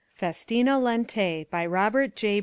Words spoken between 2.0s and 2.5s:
J.